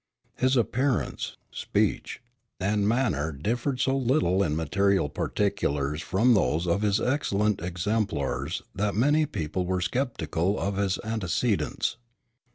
His 0.35 0.57
appearance, 0.57 1.37
speech, 1.51 2.23
and 2.59 2.87
manner 2.89 3.31
differed 3.31 3.79
so 3.79 3.95
little 3.95 4.41
in 4.41 4.55
material 4.55 5.09
particulars 5.09 6.01
from 6.01 6.33
those 6.33 6.65
of 6.65 6.81
his 6.81 6.99
excellent 6.99 7.61
exemplars 7.61 8.63
that 8.73 8.95
many 8.95 9.27
people 9.27 9.67
were 9.67 9.79
sceptical 9.79 10.59
of 10.59 10.77
his 10.77 10.97
antecedents. 11.03 11.97